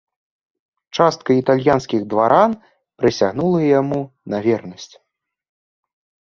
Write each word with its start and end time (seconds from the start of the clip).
Частка 0.99 1.31
італьянскіх 1.41 2.01
дваран 2.13 2.51
прысягнула 3.03 3.61
яму 3.79 4.01
на 4.35 4.41
вернасць. 4.49 4.91